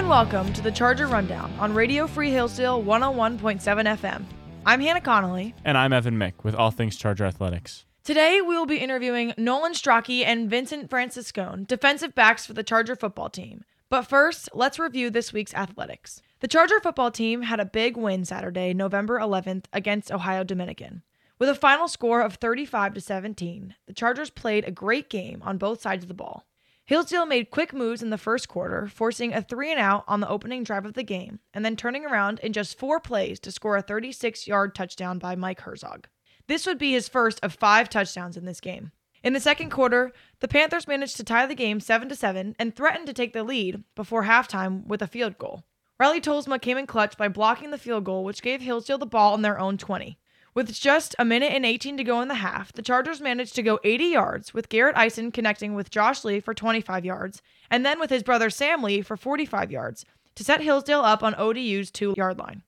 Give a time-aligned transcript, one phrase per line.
[0.00, 4.24] and welcome to the Charger Rundown on Radio Free Hillsdale 101.7 FM.
[4.64, 5.54] I'm Hana Connelly.
[5.62, 7.84] And I'm Evan Mick with All Things Charger Athletics.
[8.02, 12.96] Today we will be interviewing Nolan Strake and Vincent Francescone, defensive backs for the Charger
[12.96, 13.62] football team.
[13.90, 16.22] But first, let's review this week's athletics.
[16.38, 21.02] The Charger football team had a big win Saturday, November 11th, against Ohio Dominican.
[21.38, 25.58] With a final score of 35 to 17, the Chargers played a great game on
[25.58, 26.46] both sides of the ball.
[26.90, 30.28] Hillsdale made quick moves in the first quarter, forcing a three and out on the
[30.28, 33.76] opening drive of the game, and then turning around in just four plays to score
[33.76, 36.08] a 36 yard touchdown by Mike Herzog.
[36.48, 38.90] This would be his first of five touchdowns in this game.
[39.22, 43.06] In the second quarter, the Panthers managed to tie the game 7 7 and threatened
[43.06, 45.62] to take the lead before halftime with a field goal.
[46.00, 49.34] Riley Tolsma came in clutch by blocking the field goal, which gave Hillsdale the ball
[49.34, 50.18] on their own 20.
[50.52, 53.62] With just a minute and 18 to go in the half, the Chargers managed to
[53.62, 58.00] go 80 yards, with Garrett Eisen connecting with Josh Lee for 25 yards, and then
[58.00, 62.14] with his brother Sam Lee for 45 yards, to set Hillsdale up on ODU's two
[62.16, 62.64] yard line.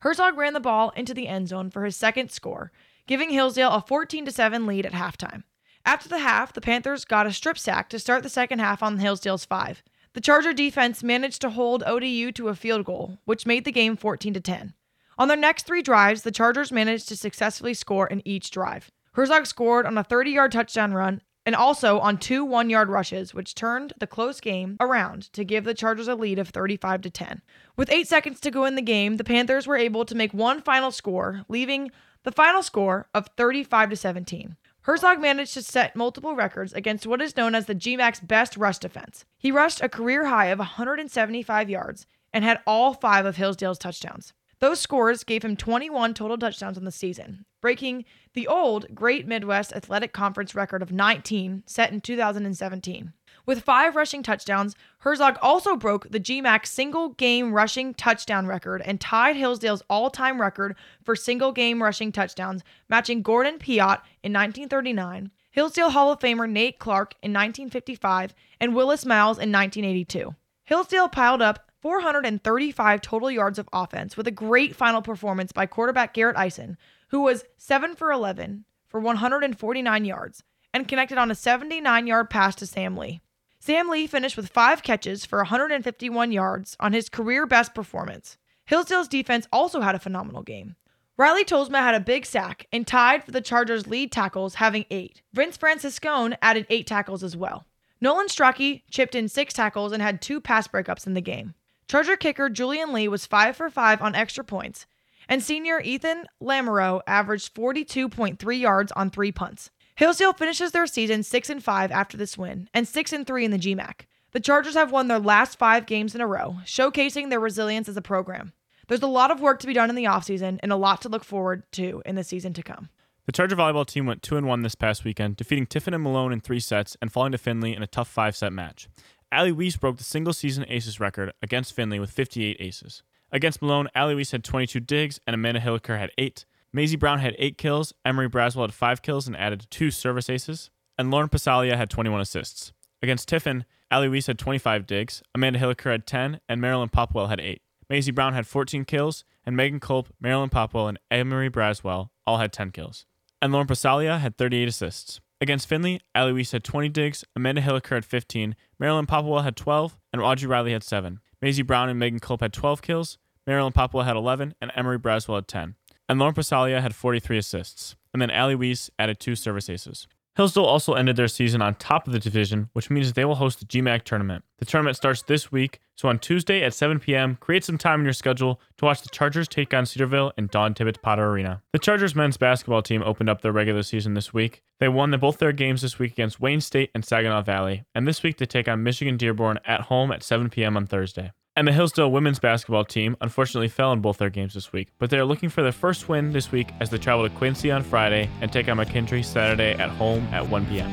[0.00, 2.72] Herzog ran the ball into the end zone for his second score,
[3.06, 5.42] giving Hillsdale a 14 7 lead at halftime.
[5.84, 8.98] After the half, the Panthers got a strip sack to start the second half on
[8.98, 9.82] Hillsdale's five.
[10.14, 13.96] The Charger defense managed to hold ODU to a field goal, which made the game
[13.96, 14.72] 14 10.
[15.18, 18.90] On their next three drives, the Chargers managed to successfully score in each drive.
[19.12, 23.32] Herzog scored on a 30 yard touchdown run and also on two one yard rushes,
[23.32, 27.10] which turned the close game around to give the Chargers a lead of 35 to
[27.10, 27.40] 10.
[27.76, 30.60] With eight seconds to go in the game, the Panthers were able to make one
[30.60, 31.90] final score, leaving
[32.24, 34.56] the final score of 35 to 17.
[34.82, 38.78] Herzog managed to set multiple records against what is known as the GMAC's best rush
[38.78, 39.24] defense.
[39.38, 44.32] He rushed a career high of 175 yards and had all five of Hillsdale's touchdowns.
[44.58, 49.72] Those scores gave him 21 total touchdowns on the season, breaking the old Great Midwest
[49.74, 53.12] Athletic Conference record of 19 set in 2017.
[53.44, 59.00] With five rushing touchdowns, Herzog also broke the GMAC single game rushing touchdown record and
[59.00, 60.74] tied Hillsdale's all time record
[61.04, 66.78] for single game rushing touchdowns, matching Gordon Piatt in 1939, Hillsdale Hall of Famer Nate
[66.78, 70.34] Clark in 1955, and Willis Miles in 1982.
[70.64, 76.14] Hillsdale piled up 435 total yards of offense with a great final performance by quarterback
[76.14, 76.76] Garrett Eisen,
[77.08, 80.42] who was 7 for 11 for 149 yards
[80.72, 83.20] and connected on a 79 yard pass to Sam Lee.
[83.58, 88.36] Sam Lee finished with five catches for 151 yards on his career best performance.
[88.64, 90.76] Hillsdale's defense also had a phenomenal game.
[91.16, 95.22] Riley Tolsma had a big sack and tied for the Chargers' lead tackles, having eight.
[95.32, 97.64] Vince Francescone added eight tackles as well.
[98.00, 101.54] Nolan Strake chipped in six tackles and had two pass breakups in the game.
[101.88, 104.86] Charger kicker Julian Lee was 5 for 5 on extra points,
[105.28, 109.70] and senior Ethan Lamoureux averaged 42.3 yards on three punts.
[109.94, 113.50] Hillsdale finishes their season 6 and 5 after this win and 6 and 3 in
[113.52, 114.06] the GMAC.
[114.32, 117.96] The Chargers have won their last 5 games in a row, showcasing their resilience as
[117.96, 118.52] a program.
[118.88, 121.08] There's a lot of work to be done in the offseason and a lot to
[121.08, 122.88] look forward to in the season to come.
[123.26, 126.32] The Charger volleyball team went 2 and 1 this past weekend, defeating Tiffin and Malone
[126.32, 128.88] in 3 sets and falling to Findlay in a tough 5-set match.
[129.36, 133.02] Allie Weiss broke the single season aces record against Findlay with 58 aces.
[133.30, 136.46] Against Malone, Allie Weiss had 22 digs and Amanda Hilliker had 8.
[136.72, 140.70] Maisie Brown had 8 kills, Emery Braswell had 5 kills and added 2 service aces,
[140.96, 142.72] and Lauren Pasalia had 21 assists.
[143.02, 147.38] Against Tiffin, Allie Weiss had 25 digs, Amanda Hilliker had 10, and Marilyn Popwell had
[147.38, 147.60] 8.
[147.90, 152.54] Maisie Brown had 14 kills, and Megan Culp, Marilyn Popwell, and Emery Braswell all had
[152.54, 153.04] 10 kills.
[153.42, 155.20] And Lauren Pasalia had 38 assists.
[155.40, 160.22] Against Findlay, Ali had 20 digs, Amanda Hilliker had 15, Marilyn Popwell had 12, and
[160.22, 161.20] Audrey Riley had 7.
[161.42, 165.36] Maisie Brown and Megan Culp had 12 kills, Marilyn Popwell had 11, and Emery Braswell
[165.36, 165.74] had 10.
[166.08, 167.96] And Lauren Pasalia had 43 assists.
[168.14, 170.06] And then Ali added two service aces.
[170.36, 173.58] Hillsdale also ended their season on top of the division, which means they will host
[173.58, 174.44] the GMAC tournament.
[174.58, 178.04] The tournament starts this week, so on Tuesday at 7 p.m., create some time in
[178.04, 181.62] your schedule to watch the Chargers take on Cedarville in Dawn Tibbetts Potter Arena.
[181.72, 184.62] The Chargers men's basketball team opened up their regular season this week.
[184.78, 188.22] They won both their games this week against Wayne State and Saginaw Valley, and this
[188.22, 190.76] week they take on Michigan Dearborn at home at 7 p.m.
[190.76, 191.32] on Thursday.
[191.58, 195.08] And the Hillsdale women's basketball team unfortunately fell in both their games this week, but
[195.08, 197.82] they are looking for their first win this week as they travel to Quincy on
[197.82, 200.90] Friday and take on McKendree Saturday at home at 1 p.m.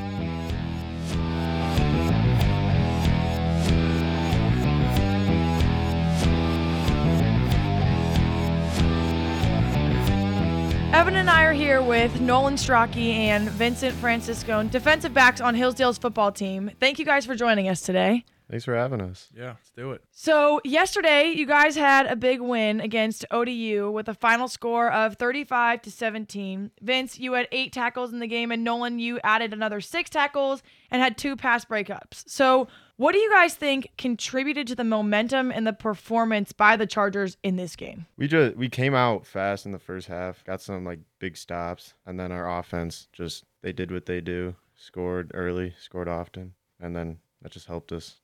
[10.94, 15.98] Evan and I are here with Nolan Strake and Vincent Francescone, defensive backs on Hillsdale's
[15.98, 16.72] football team.
[16.80, 18.24] Thank you guys for joining us today.
[18.54, 19.30] Thanks for having us.
[19.36, 20.04] Yeah, let's do it.
[20.12, 25.16] So, yesterday, you guys had a big win against ODU with a final score of
[25.16, 26.70] 35 to 17.
[26.80, 30.62] Vince, you had eight tackles in the game, and Nolan, you added another six tackles
[30.92, 32.30] and had two pass breakups.
[32.30, 32.68] So,
[32.98, 37.38] what do you guys think contributed to the momentum and the performance by the Chargers
[37.42, 38.06] in this game?
[38.18, 41.96] We just we came out fast in the first half, got some like big stops,
[42.06, 46.96] and then our offense just they did what they do, scored early, scored often, and
[46.96, 48.20] then that just helped us.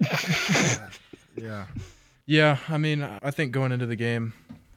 [1.36, 1.66] Yeah.
[2.26, 4.34] Yeah, I mean, I think going into the game,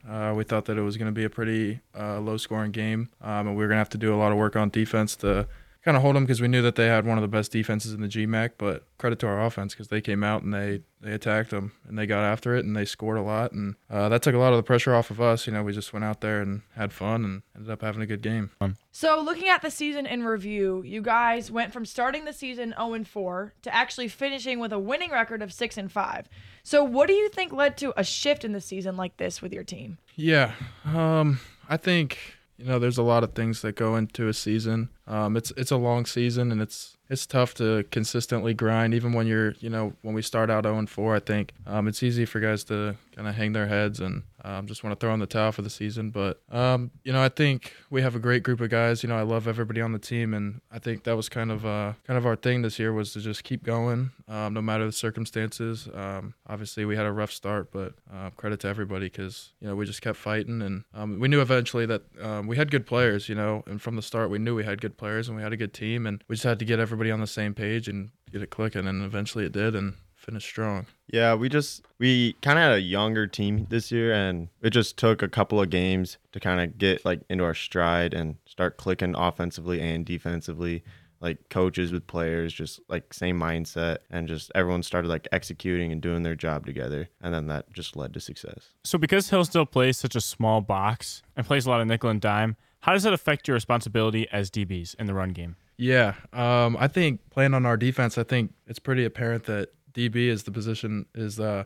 [0.07, 3.09] uh, we thought that it was going to be a pretty uh, low scoring game,
[3.21, 5.15] um, and we were going to have to do a lot of work on defense
[5.17, 5.47] to
[5.83, 7.93] kind of hold them because we knew that they had one of the best defenses
[7.93, 8.51] in the GMAC.
[8.57, 11.97] But credit to our offense because they came out and they they attacked them and
[11.97, 14.53] they got after it and they scored a lot and uh, that took a lot
[14.53, 15.47] of the pressure off of us.
[15.47, 18.05] You know, we just went out there and had fun and ended up having a
[18.05, 18.51] good game.
[18.91, 22.93] So, looking at the season in review, you guys went from starting the season 0
[22.93, 26.27] and 4 to actually finishing with a winning record of 6 and 5.
[26.63, 29.53] So, what do you think led to a shift in the season like this with
[29.53, 29.97] your team?
[30.15, 30.51] Yeah,
[30.85, 31.39] um,
[31.69, 32.17] I think
[32.57, 34.89] you know there's a lot of things that go into a season.
[35.07, 39.27] Um, it's it's a long season and it's it's tough to consistently grind even when
[39.27, 41.15] you're you know when we start out 0 and 4.
[41.15, 44.65] I think um, it's easy for guys to kind of hang their heads and um,
[44.65, 46.09] just want to throw in the towel for the season.
[46.09, 49.03] But um, you know I think we have a great group of guys.
[49.03, 51.65] You know I love everybody on the team and I think that was kind of
[51.65, 54.85] uh, kind of our thing this year was to just keep going um, no matter
[54.85, 55.89] the circumstances.
[55.93, 59.75] Um, obviously we had a rough start, but uh, credit to everybody because you know
[59.75, 62.03] we just kept fighting and we knew eventually that
[62.45, 63.27] we had good players.
[63.27, 65.53] You know, and from the start we knew we had good players and we had
[65.53, 68.11] a good team and we just had to get everybody on the same page and
[68.31, 70.85] get it clicking and eventually it did and finished strong.
[71.07, 74.97] Yeah, we just we kind of had a younger team this year, and it just
[74.97, 78.77] took a couple of games to kind of get like into our stride and start
[78.77, 80.83] clicking offensively and defensively.
[81.19, 86.01] Like coaches with players, just like same mindset, and just everyone started like executing and
[86.01, 88.69] doing their job together, and then that just led to success.
[88.83, 92.19] So, because Hillsdale plays such a small box and plays a lot of nickel and
[92.19, 95.55] dime, how does that affect your responsibility as DBs in the run game?
[95.77, 100.27] Yeah, um, I think playing on our defense, I think it's pretty apparent that DB
[100.27, 101.63] is the position is uh,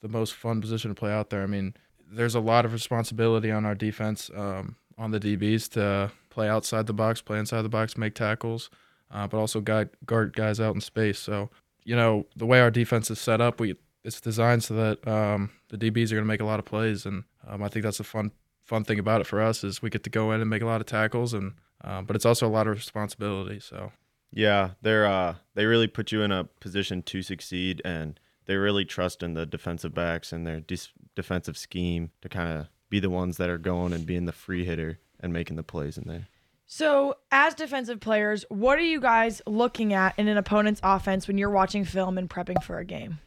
[0.00, 1.42] the most fun position to play out there.
[1.42, 1.74] I mean,
[2.10, 6.86] there's a lot of responsibility on our defense, um, on the DBs to play outside
[6.86, 8.70] the box, play inside the box, make tackles,
[9.10, 11.18] uh, but also guide, guard guys out in space.
[11.18, 11.50] So,
[11.84, 15.50] you know, the way our defense is set up, we it's designed so that um,
[15.68, 18.00] the DBs are going to make a lot of plays, and um, I think that's
[18.00, 18.30] a fun
[18.68, 20.66] fun thing about it for us is we get to go in and make a
[20.66, 23.58] lot of tackles, and um, but it's also a lot of responsibility.
[23.60, 23.92] So
[24.32, 28.84] Yeah, they're uh they really put you in a position to succeed, and they really
[28.84, 33.10] trust in the defensive backs and their dis- defensive scheme to kind of be the
[33.10, 36.28] ones that are going and being the free hitter and making the plays in there.
[36.70, 41.38] So, as defensive players, what are you guys looking at in an opponent's offense when
[41.38, 43.20] you're watching film and prepping for a game?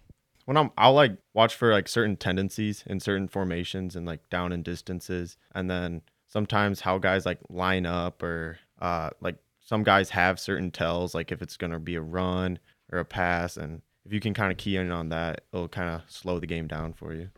[0.51, 4.51] When I'm I'll like watch for like certain tendencies in certain formations and like down
[4.51, 10.09] and distances and then sometimes how guys like line up or uh like some guys
[10.09, 12.59] have certain tells like if it's going to be a run
[12.91, 15.89] or a pass and if you can kind of key in on that it'll kind
[15.89, 17.29] of slow the game down for you.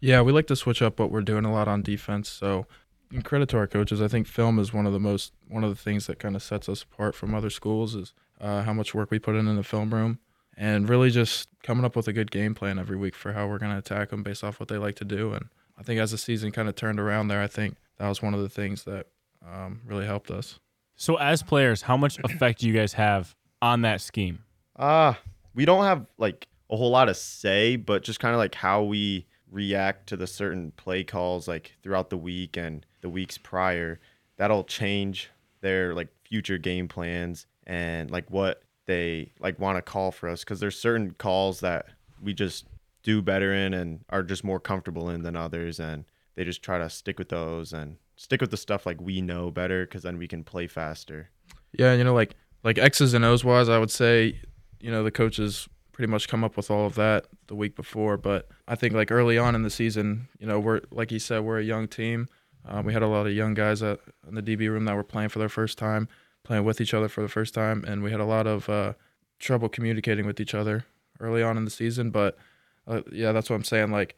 [0.00, 2.28] Yeah, we like to switch up what we're doing a lot on defense.
[2.28, 2.66] So,
[3.12, 5.70] in credit to our coaches, I think film is one of the most one of
[5.70, 8.92] the things that kind of sets us apart from other schools is uh, how much
[8.92, 10.18] work we put in in the film room,
[10.56, 13.58] and really just coming up with a good game plan every week for how we're
[13.58, 15.32] going to attack them based off what they like to do.
[15.32, 15.46] And
[15.78, 18.34] I think as the season kind of turned around there, I think that was one
[18.34, 19.06] of the things that
[19.46, 20.58] um, really helped us.
[20.96, 24.40] So, as players, how much effect do you guys have on that scheme?
[24.76, 25.14] Uh
[25.54, 28.82] we don't have like a whole lot of say, but just kind of like how
[28.82, 33.98] we react to the certain play calls like throughout the week and the weeks prior.
[34.36, 35.30] That'll change
[35.62, 40.44] their like future game plans and like what they like want to call for us
[40.44, 41.86] because there's certain calls that
[42.22, 42.66] we just
[43.02, 46.78] do better in and are just more comfortable in than others and they just try
[46.78, 50.18] to stick with those and stick with the stuff like we know better because then
[50.18, 51.30] we can play faster
[51.72, 54.40] Yeah, you know, like like X's and O's wise, I would say,
[54.80, 58.16] you know, the coaches pretty much come up with all of that the week before.
[58.16, 61.40] But I think like early on in the season, you know, we're like you said,
[61.44, 62.28] we're a young team.
[62.68, 65.04] Uh, we had a lot of young guys at, in the DB room that were
[65.04, 66.08] playing for their first time,
[66.46, 68.92] playing with each other for the first time, and we had a lot of uh,
[69.38, 70.84] trouble communicating with each other
[71.18, 72.10] early on in the season.
[72.10, 72.38] But
[72.86, 73.90] uh, yeah, that's what I'm saying.
[73.90, 74.14] Like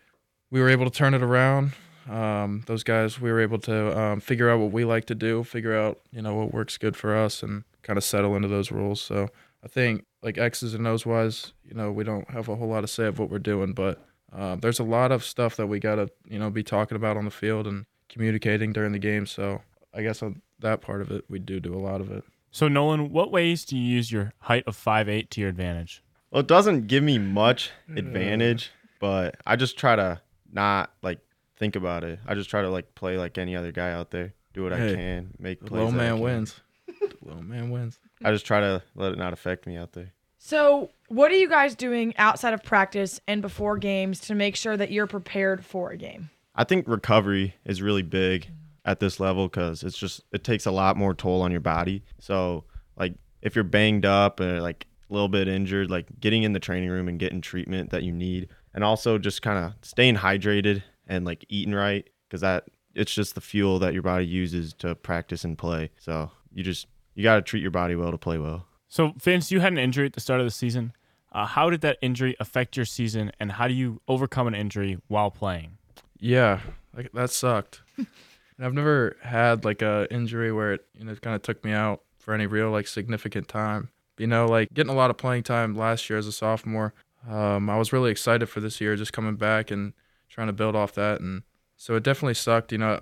[0.50, 1.73] we were able to turn it around.
[2.08, 5.42] Um, those guys, we were able to um, figure out what we like to do,
[5.42, 8.70] figure out you know what works good for us, and kind of settle into those
[8.70, 9.00] rules.
[9.00, 9.28] So
[9.64, 12.82] I think like X's and O's wise, you know, we don't have a whole lot
[12.82, 15.80] to say of what we're doing, but uh, there's a lot of stuff that we
[15.80, 19.25] gotta you know be talking about on the field and communicating during the game.
[19.25, 19.62] So
[19.94, 22.25] I guess on that part of it, we do do a lot of it.
[22.50, 26.03] So, Nolan, what ways do you use your height of 5'8 to your advantage?
[26.31, 30.21] Well, it doesn't give me much advantage, but I just try to
[30.53, 31.21] not like
[31.57, 32.19] think about it.
[32.27, 34.35] I just try to like play like any other guy out there.
[34.55, 35.85] Do what Hey, I can, make The plays.
[35.85, 36.61] low man wins.
[37.00, 37.99] The low man wins.
[38.25, 40.12] I just try to let it not affect me out there.
[40.38, 44.77] So, what are you guys doing outside of practice and before games to make sure
[44.77, 46.31] that you're prepared for a game?
[46.55, 48.49] I think recovery is really big
[48.88, 52.02] at this level because it's just it takes a lot more toll on your body.
[52.18, 52.64] So
[52.97, 56.59] like if you're banged up or like a little bit injured, like getting in the
[56.59, 60.83] training room and getting treatment that you need, and also just kind of staying hydrated
[61.07, 62.64] and like eating right because that
[62.95, 65.90] it's just the fuel that your body uses to practice and play.
[65.99, 68.64] So you just you got to treat your body well to play well.
[68.88, 70.95] So, Vince, you had an injury at the start of the season.
[71.30, 74.97] Uh, how did that injury affect your season, and how do you overcome an injury
[75.09, 75.76] while playing?
[76.18, 76.61] Yeah,
[76.97, 77.83] like that sucked.
[78.59, 81.73] and I've never had like a injury where it you know kind of took me
[81.73, 83.88] out for any real like significant time.
[84.19, 86.93] You know, like getting a lot of playing time last year as a sophomore.
[87.29, 89.93] Um, I was really excited for this year, just coming back and
[90.29, 91.21] trying to build off that.
[91.21, 91.43] And
[91.77, 92.73] so it definitely sucked.
[92.73, 93.00] You know,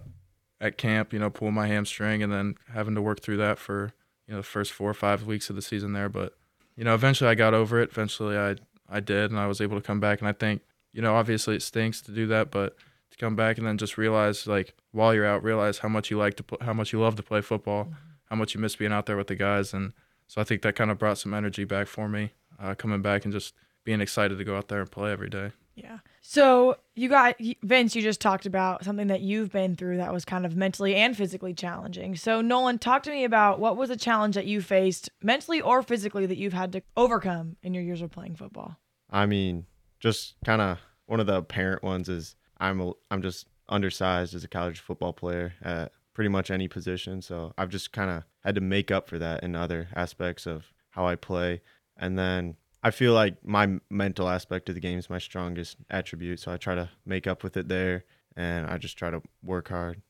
[0.60, 3.94] at camp, you know, pulling my hamstring and then having to work through that for
[4.26, 6.10] you know the first four or five weeks of the season there.
[6.10, 6.34] But
[6.76, 7.90] you know, eventually I got over it.
[7.90, 8.56] Eventually I
[8.88, 10.20] I did, and I was able to come back.
[10.20, 12.76] And I think you know, obviously it stinks to do that, but
[13.16, 16.18] to come back and then just realize like while you're out realize how much you
[16.18, 17.88] like to pl- how much you love to play football
[18.26, 19.92] how much you miss being out there with the guys and
[20.26, 23.24] so i think that kind of brought some energy back for me uh, coming back
[23.24, 23.54] and just
[23.84, 25.98] being excited to go out there and play every day Yeah.
[26.22, 30.24] So, you got Vince, you just talked about something that you've been through that was
[30.24, 32.16] kind of mentally and physically challenging.
[32.16, 35.82] So, Nolan, talk to me about what was a challenge that you faced mentally or
[35.82, 38.76] physically that you've had to overcome in your years of playing football.
[39.10, 39.66] I mean,
[40.00, 44.44] just kind of one of the apparent ones is I'm a, I'm just undersized as
[44.44, 47.20] a college football player at pretty much any position.
[47.20, 50.64] So I've just kind of had to make up for that in other aspects of
[50.90, 51.60] how I play.
[51.96, 56.40] And then I feel like my mental aspect of the game is my strongest attribute.
[56.40, 58.04] So I try to make up with it there,
[58.36, 60.00] and I just try to work hard.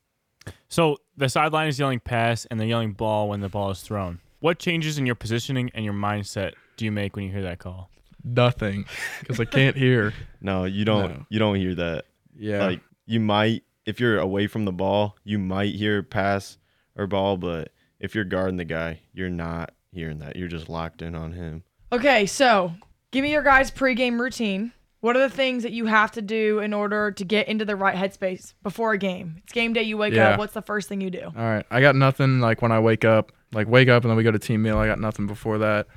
[0.69, 4.19] So, the sideline is yelling pass, and they're yelling ball when the ball is thrown.
[4.39, 7.59] What changes in your positioning and your mindset do you make when you hear that
[7.59, 7.89] call?
[8.23, 8.85] nothing
[9.19, 11.09] because i can't hear No, you don't.
[11.09, 11.25] No.
[11.29, 12.05] You don't hear that.
[12.37, 16.57] Yeah Like you might, if you're away from the ball, you might hear pass
[16.95, 20.35] or ball, but if you're guarding the guy, you're not hearing that.
[20.35, 21.63] You're just locked in on him.
[21.91, 22.73] Okay, so
[23.11, 24.73] give me your guys' pregame routine.
[24.99, 27.75] What are the things that you have to do in order to get into the
[27.75, 29.41] right headspace before a game?
[29.43, 30.31] It's game day, you wake Yeah.
[30.31, 30.39] up.
[30.39, 31.21] What's the first thing you do?
[31.25, 33.31] All right, I got nothing like when I wake up.
[33.53, 34.77] Like wake up and then we go to team meal.
[34.77, 35.87] I got nothing before that.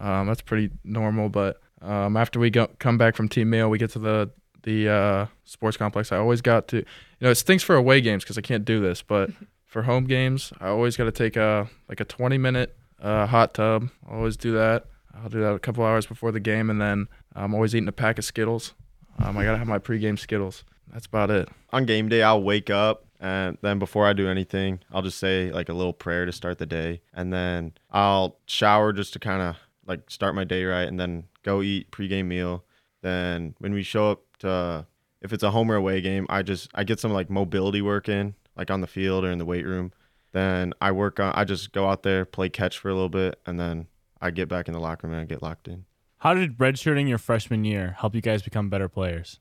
[0.00, 1.28] Um, that's pretty normal.
[1.28, 4.30] But um, after we go, come back from team meal, we get to the
[4.64, 6.12] the uh, sports complex.
[6.12, 6.84] I always got to, you
[7.20, 9.00] know, it stinks for away games because I can't do this.
[9.02, 9.30] But
[9.66, 13.54] for home games, I always got to take a like a 20 minute uh, hot
[13.54, 13.88] tub.
[14.08, 14.86] I always do that.
[15.14, 17.92] I'll do that a couple hours before the game, and then I'm always eating a
[17.92, 18.74] pack of Skittles.
[19.22, 20.64] Um, I gotta have my pregame Skittles.
[20.92, 21.48] That's about it.
[21.72, 25.50] On game day, I'll wake up and then before I do anything, I'll just say
[25.50, 29.40] like a little prayer to start the day, and then I'll shower just to kind
[29.40, 29.56] of
[29.86, 32.64] like start my day right, and then go eat pregame meal.
[33.04, 34.86] Then when we show up to,
[35.20, 38.08] if it's a home or away game, I just I get some like mobility work
[38.08, 39.92] in, like on the field or in the weight room.
[40.32, 41.34] Then I work on.
[41.34, 43.88] I just go out there, play catch for a little bit, and then
[44.22, 45.84] I get back in the locker room and I get locked in.
[46.16, 49.38] How did redshirting your freshman year help you guys become better players?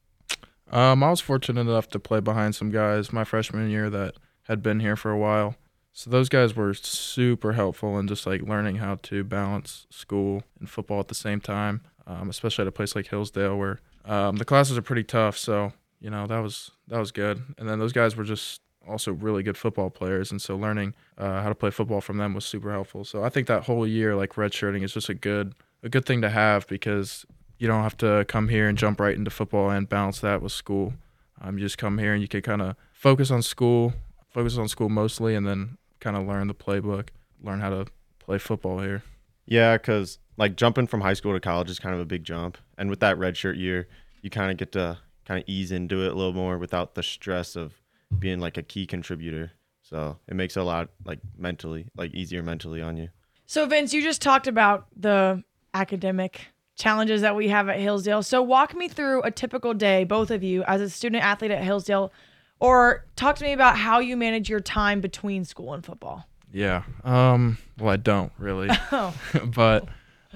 [0.70, 4.62] Um, I was fortunate enough to play behind some guys my freshman year that had
[4.62, 5.56] been here for a while.
[5.94, 10.70] So those guys were super helpful in just like learning how to balance school and
[10.70, 14.46] football at the same time, um, especially at a place like Hillsdale where um, the
[14.46, 15.38] classes are pretty tough.
[15.38, 17.42] So you know that was that was good.
[17.58, 21.42] And then those guys were just also really good football players, and so learning uh,
[21.42, 23.06] how to play football from them was super helpful.
[23.06, 26.22] So I think that whole year like redshirting is just a good a good thing
[26.22, 27.26] to have because
[27.58, 30.52] you don't have to come here and jump right into football and balance that with
[30.52, 30.94] school.
[31.42, 33.94] Um, you just come here and you can kind of focus on school,
[34.30, 37.10] focus on school mostly, and then kind of learn the playbook,
[37.42, 37.86] learn how to
[38.20, 39.04] play football here.
[39.46, 42.58] Yeah, because like jumping from high school to college is kind of a big jump,
[42.78, 43.88] and with that redshirt year,
[44.22, 47.04] you kind of get to kind of ease into it a little more without the
[47.04, 47.74] stress of
[48.20, 49.52] being like a key contributor.
[49.82, 53.10] So it makes it a lot like mentally, like easier mentally on you.
[53.46, 58.24] So, Vince, you just talked about the academic challenges that we have at Hillsdale.
[58.24, 61.64] So, walk me through a typical day, both of you, as a student athlete at
[61.64, 62.12] Hillsdale,
[62.60, 66.26] or talk to me about how you manage your time between school and football.
[66.52, 66.84] Yeah.
[67.04, 67.58] Um.
[67.78, 69.14] Well, I don't really, Oh,
[69.54, 69.88] but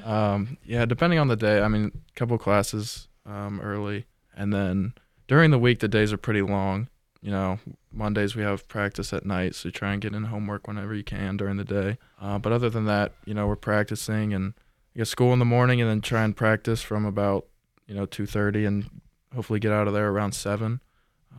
[0.04, 0.58] um.
[0.64, 0.86] Yeah.
[0.86, 4.94] Depending on the day, I mean, a couple classes um early, and then
[5.28, 6.88] during the week the days are pretty long.
[7.22, 7.60] You know,
[7.92, 11.04] Mondays we have practice at night, so you try and get in homework whenever you
[11.04, 11.98] can during the day.
[12.22, 14.54] Uh, but other than that, you know, we're practicing and
[14.94, 17.46] you got school in the morning and then try and practice from about
[17.88, 19.02] you know 2:30 and
[19.36, 20.80] hopefully get out of there around seven.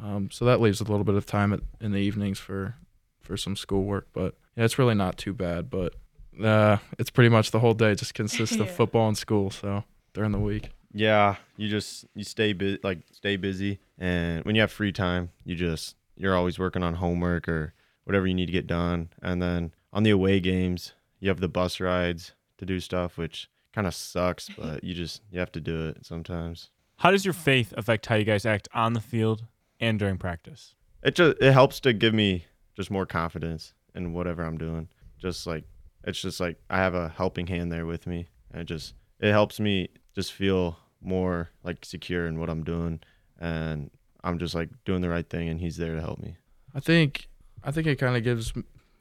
[0.02, 2.76] Um, so that leaves a little bit of time at, in the evenings for
[3.20, 5.70] for some schoolwork, but yeah, it's really not too bad.
[5.70, 5.94] But
[6.42, 9.50] uh, it's pretty much the whole day just consists of football and school.
[9.50, 10.70] So during the week.
[10.92, 15.30] Yeah, you just you stay bu- like stay busy, and when you have free time,
[15.44, 19.10] you just you're always working on homework or whatever you need to get done.
[19.22, 23.50] And then on the away games, you have the bus rides to do stuff, which
[23.72, 26.70] kind of sucks, but you just you have to do it sometimes.
[26.96, 29.44] How does your faith affect how you guys act on the field
[29.78, 30.74] and during practice?
[31.02, 34.88] It just it helps to give me just more confidence in whatever I'm doing.
[35.18, 35.64] Just like
[36.08, 39.30] it's just like I have a helping hand there with me, and it just it
[39.30, 43.00] helps me just feel more like secure in what I'm doing,
[43.38, 43.90] and
[44.24, 46.36] I'm just like doing the right thing, and he's there to help me.
[46.74, 47.28] I think
[47.62, 48.52] I think it kind of gives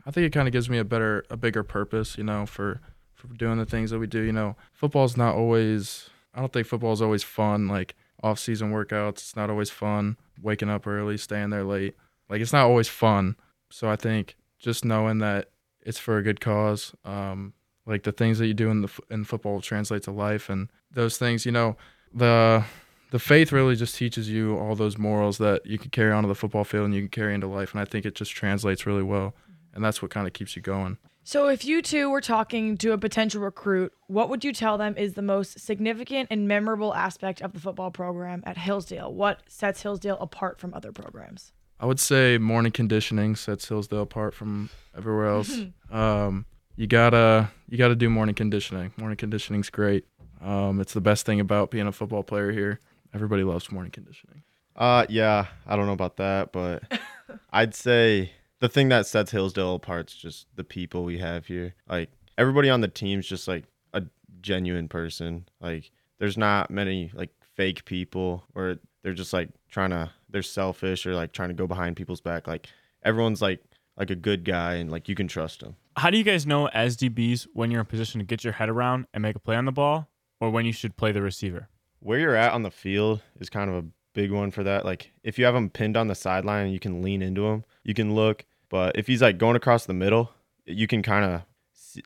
[0.05, 2.81] I think it kind of gives me a better a bigger purpose, you know, for
[3.13, 4.21] for doing the things that we do.
[4.21, 6.09] You know, football's not always.
[6.35, 7.67] I don't think football's always fun.
[7.67, 10.17] Like off season workouts, it's not always fun.
[10.41, 11.95] Waking up early, staying there late,
[12.29, 13.37] like it's not always fun.
[13.69, 15.49] So I think just knowing that
[15.87, 17.53] it's for a good cause, um,
[17.85, 21.17] like the things that you do in the in football translate to life, and those
[21.17, 21.77] things, you know,
[22.13, 22.65] the
[23.11, 26.35] the faith really just teaches you all those morals that you can carry onto the
[26.35, 27.71] football field and you can carry into life.
[27.71, 29.33] And I think it just translates really well.
[29.73, 30.97] And that's what kind of keeps you going.
[31.23, 34.95] So, if you two were talking to a potential recruit, what would you tell them
[34.97, 39.13] is the most significant and memorable aspect of the football program at Hillsdale?
[39.13, 41.53] What sets Hillsdale apart from other programs?
[41.79, 45.59] I would say morning conditioning sets Hillsdale apart from everywhere else.
[45.91, 48.93] um, you gotta you gotta do morning conditioning.
[48.97, 50.05] Morning conditioning's great.
[50.41, 52.79] Um, it's the best thing about being a football player here.
[53.13, 54.43] Everybody loves morning conditioning.
[54.75, 56.83] Uh, yeah, I don't know about that, but
[57.51, 61.75] I'd say the thing that sets Hillsdale apart is just the people we have here.
[61.89, 64.03] Like everybody on the team's just like a
[64.41, 65.47] genuine person.
[65.59, 71.05] Like there's not many like fake people or they're just like trying to they're selfish
[71.05, 72.47] or like trying to go behind people's back.
[72.47, 72.67] Like
[73.03, 73.63] everyone's like
[73.97, 75.75] like a good guy and like you can trust them.
[75.95, 78.69] How do you guys know as DBs when you're in position to get your head
[78.69, 80.07] around and make a play on the ball
[80.39, 81.69] or when you should play the receiver?
[81.99, 84.85] where you're at on the field is kind of a big one for that.
[84.85, 87.63] Like if you have him pinned on the sideline and you can lean into him,
[87.83, 88.45] you can look.
[88.69, 90.31] But if he's like going across the middle,
[90.65, 91.41] you can kind of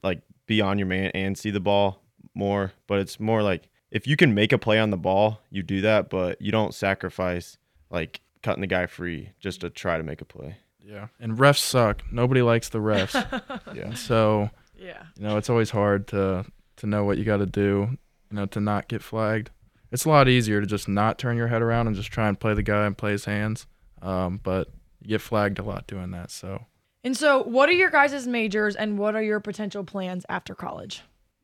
[0.04, 2.02] like be on your man and see the ball
[2.34, 2.72] more.
[2.88, 5.82] But it's more like if you can make a play on the ball, you do
[5.82, 7.58] that, but you don't sacrifice
[7.90, 10.58] like cutting the guy free just to try to make a play.
[10.84, 11.08] Yeah.
[11.20, 12.02] And refs suck.
[12.12, 13.14] Nobody likes the refs.
[13.76, 13.94] Yeah.
[13.94, 15.04] so Yeah.
[15.18, 16.46] you know it's always hard to
[16.78, 17.90] to know what you got to do.
[18.32, 19.52] You know to not get flagged.
[19.92, 22.40] It's a lot easier to just not turn your head around and just try and
[22.40, 23.68] play the guy and play his hands.
[24.02, 24.70] Um, but
[25.02, 26.32] you get flagged a lot doing that.
[26.32, 26.66] So
[27.04, 31.02] And so, what are your guys' majors and what are your potential plans after college?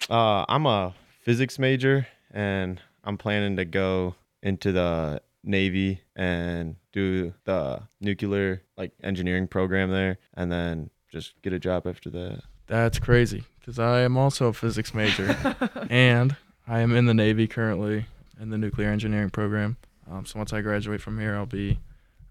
[0.09, 7.33] Uh, I'm a physics major, and I'm planning to go into the Navy and do
[7.45, 12.41] the nuclear like engineering program there, and then just get a job after that.
[12.67, 15.35] That's crazy because I am also a physics major
[15.89, 16.35] and
[16.67, 18.05] I am in the Navy currently
[18.39, 19.77] in the nuclear engineering program.
[20.09, 21.79] Um, so once I graduate from here, I'll be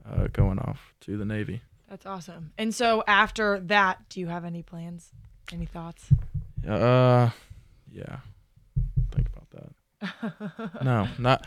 [0.08, 1.62] uh, going off to the Navy.
[1.88, 2.52] That's awesome.
[2.58, 5.12] And so, after that, do you have any plans?
[5.52, 6.08] Any thoughts?
[6.68, 7.30] Uh,
[7.90, 8.18] yeah.
[10.20, 10.84] Think about that.
[10.84, 11.46] no, not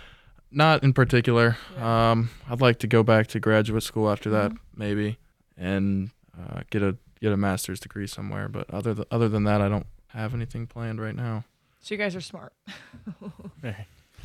[0.51, 1.57] not in particular.
[1.77, 5.17] Um, I'd like to go back to graduate school after that, maybe,
[5.57, 8.47] and uh, get a get a master's degree somewhere.
[8.47, 11.43] But other th- other than that, I don't have anything planned right now.
[11.81, 12.53] So, you guys are smart.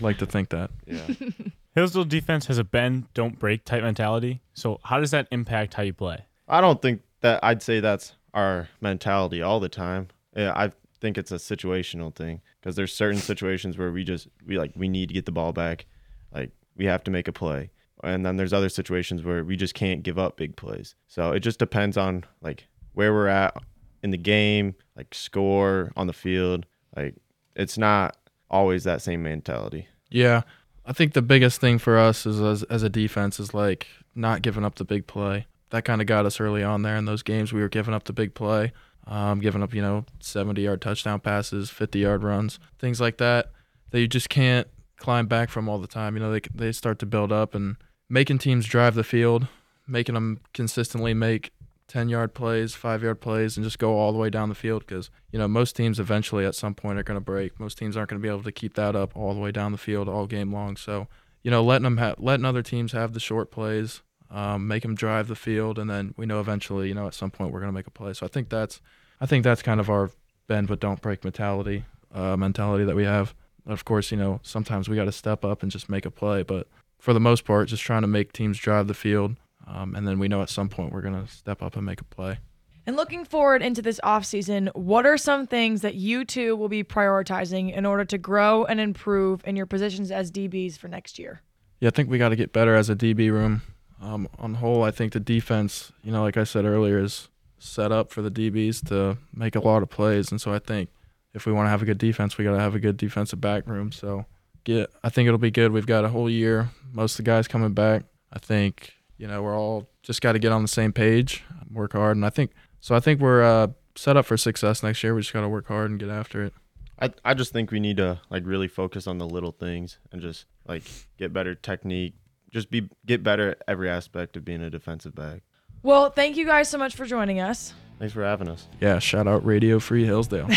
[0.01, 0.71] Like to think that.
[0.87, 1.07] Yeah.
[1.75, 4.41] Hillsdale defense has a bend, don't break type mentality.
[4.55, 6.25] So how does that impact how you play?
[6.49, 10.09] I don't think that I'd say that's our mentality all the time.
[10.37, 10.73] Yeah, I
[11.05, 14.89] think it's a situational thing because there's certain situations where we just we like we
[14.89, 15.85] need to get the ball back,
[16.33, 17.71] like we have to make a play,
[18.03, 20.95] and then there's other situations where we just can't give up big plays.
[21.07, 23.55] So it just depends on like where we're at
[24.03, 26.65] in the game, like score on the field.
[26.97, 27.17] Like
[27.55, 28.17] it's not
[28.51, 29.87] always that same mentality.
[30.09, 30.41] Yeah,
[30.87, 34.41] I think the biggest thing for us is as as a defense is like not
[34.41, 35.49] giving up the big play.
[35.69, 37.53] That kind of got us early on there in those games.
[37.53, 38.73] We were giving up the big play,
[39.07, 43.51] um, giving up you know seventy yard touchdown passes, fifty yard runs, things like that
[43.91, 46.17] that you just can't climb back from all the time.
[46.17, 47.77] You know they they start to build up and
[48.09, 49.47] making teams drive the field,
[49.87, 51.51] making them consistently make
[51.89, 54.87] 10 yard plays, five yard plays, and just go all the way down the field
[54.87, 57.59] because, you know, most teams eventually at some point are going to break.
[57.61, 59.73] Most teams aren't going to be able to keep that up all the way down
[59.73, 60.77] the field all game long.
[60.77, 61.09] So,
[61.43, 64.03] you know, letting them have, letting other teams have the short plays,
[64.35, 67.31] um, make them drive the field, and then we know eventually, you know, at some
[67.31, 68.13] point we're going to make a play.
[68.13, 68.81] So I think that's,
[69.21, 70.11] I think that's kind of our
[70.49, 71.85] bend but don't break mentality.
[72.13, 73.35] uh, mentality that we have.
[73.67, 76.43] Of course, you know sometimes we got to step up and just make a play,
[76.43, 76.69] but
[76.99, 80.19] for the most part, just trying to make teams drive the field, um, and then
[80.19, 82.39] we know at some point we're gonna step up and make a play.
[82.87, 86.85] And looking forward into this offseason, what are some things that you two will be
[86.85, 91.41] prioritizing in order to grow and improve in your positions as DBs for next year?
[91.81, 93.63] Yeah, I think we got to get better as a DB room.
[94.05, 97.91] Um, on whole, I think the defense, you know, like I said earlier, is set
[97.91, 100.91] up for the DBs to make a lot of plays, and so I think
[101.33, 103.41] if we want to have a good defense, we got to have a good defensive
[103.41, 103.93] back room.
[103.93, 104.27] So,
[104.65, 105.73] get, I think it'll be good.
[105.73, 108.05] We've got a whole year, most of the guys coming back.
[108.33, 111.93] I think you know we're all just got to get on the same page, work
[111.93, 112.95] hard, and I think so.
[112.95, 115.15] I think we're uh, set up for success next year.
[115.15, 116.53] We just got to work hard and get after it.
[117.01, 120.21] I I just think we need to like really focus on the little things and
[120.21, 120.85] just like
[121.19, 122.15] get better technique,
[122.55, 125.43] just be get better at every aspect of being a defensive back.
[125.83, 127.75] Well, thank you guys so much for joining us.
[127.99, 128.67] Thanks for having us.
[128.81, 130.49] Yeah, shout out Radio Free Hillsdale.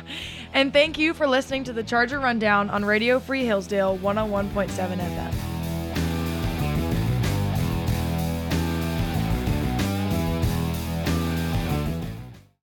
[0.54, 5.57] and thank you for listening to the Charger Rundown on Radio Free Hillsdale 101.7 FM.